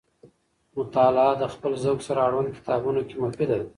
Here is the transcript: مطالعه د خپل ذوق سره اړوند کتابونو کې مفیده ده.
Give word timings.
مطالعه 0.77 1.31
د 1.41 1.43
خپل 1.53 1.71
ذوق 1.83 1.99
سره 2.07 2.19
اړوند 2.27 2.49
کتابونو 2.57 3.01
کې 3.07 3.15
مفیده 3.23 3.55
ده. 3.59 3.65